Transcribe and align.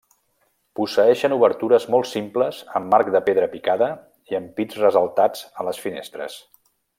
Posseeixen 0.77 1.35
obertures 1.35 1.85
molt 1.95 2.09
simples 2.11 2.61
amb 2.79 2.91
marc 2.95 3.11
de 3.17 3.21
pedra 3.29 3.51
picada 3.55 3.91
i 4.33 4.39
ampits 4.41 4.81
ressaltats 4.85 5.45
a 5.65 5.69
les 5.69 5.85
finestres. 5.89 6.41